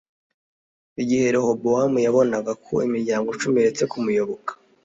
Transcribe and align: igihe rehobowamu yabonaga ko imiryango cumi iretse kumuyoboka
igihe 1.01 1.25
rehobowamu 1.35 1.97
yabonaga 2.05 2.51
ko 2.65 2.73
imiryango 2.87 3.29
cumi 3.39 3.55
iretse 3.59 3.83
kumuyoboka 3.91 4.51